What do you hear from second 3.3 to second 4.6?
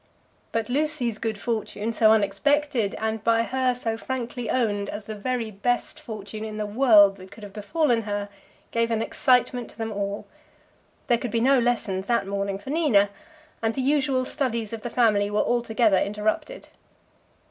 her so frankly